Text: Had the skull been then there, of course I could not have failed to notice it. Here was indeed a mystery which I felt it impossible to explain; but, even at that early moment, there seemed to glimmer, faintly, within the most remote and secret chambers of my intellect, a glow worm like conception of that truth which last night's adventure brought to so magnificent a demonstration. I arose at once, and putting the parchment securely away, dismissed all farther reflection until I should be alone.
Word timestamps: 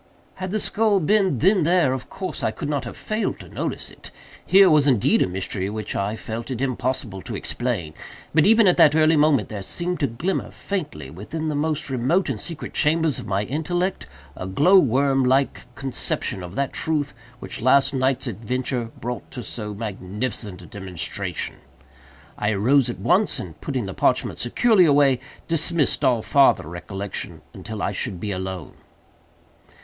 Had 0.37 0.49
the 0.49 0.59
skull 0.59 0.99
been 0.99 1.37
then 1.37 1.61
there, 1.61 1.93
of 1.93 2.09
course 2.09 2.41
I 2.41 2.49
could 2.49 2.67
not 2.67 2.85
have 2.85 2.97
failed 2.97 3.39
to 3.41 3.47
notice 3.49 3.91
it. 3.91 4.09
Here 4.43 4.67
was 4.67 4.87
indeed 4.87 5.21
a 5.21 5.27
mystery 5.29 5.69
which 5.69 5.95
I 5.95 6.15
felt 6.15 6.49
it 6.49 6.59
impossible 6.59 7.21
to 7.21 7.35
explain; 7.35 7.93
but, 8.33 8.43
even 8.43 8.65
at 8.65 8.77
that 8.77 8.95
early 8.95 9.15
moment, 9.15 9.49
there 9.49 9.61
seemed 9.61 9.99
to 9.99 10.07
glimmer, 10.07 10.49
faintly, 10.49 11.11
within 11.11 11.49
the 11.49 11.55
most 11.55 11.91
remote 11.91 12.29
and 12.29 12.39
secret 12.39 12.73
chambers 12.73 13.19
of 13.19 13.27
my 13.27 13.43
intellect, 13.43 14.07
a 14.35 14.47
glow 14.47 14.79
worm 14.79 15.23
like 15.23 15.67
conception 15.75 16.41
of 16.41 16.55
that 16.55 16.73
truth 16.73 17.13
which 17.39 17.61
last 17.61 17.93
night's 17.93 18.25
adventure 18.25 18.85
brought 18.99 19.29
to 19.29 19.43
so 19.43 19.75
magnificent 19.75 20.63
a 20.63 20.65
demonstration. 20.65 21.57
I 22.39 22.53
arose 22.53 22.89
at 22.89 22.97
once, 22.97 23.39
and 23.39 23.61
putting 23.61 23.85
the 23.85 23.93
parchment 23.93 24.39
securely 24.39 24.85
away, 24.85 25.19
dismissed 25.47 26.03
all 26.03 26.23
farther 26.23 26.67
reflection 26.67 27.43
until 27.53 27.83
I 27.83 27.91
should 27.91 28.19
be 28.19 28.31
alone. 28.31 28.73